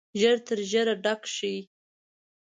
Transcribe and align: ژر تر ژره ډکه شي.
ژر 0.19 0.37
تر 0.47 0.59
ژره 0.71 0.95
ډکه 1.03 1.29
شي. 1.37 1.55